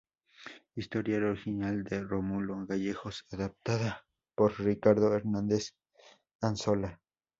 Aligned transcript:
Historia 0.73 1.17
original 1.17 1.83
de 1.83 2.01
Rómulo 2.01 2.65
Gallegos, 2.65 3.23
adaptada 3.29 4.03
por 4.35 4.59
Ricardo 4.59 5.13
Hernández 5.13 5.75
Anzola. 6.41 6.99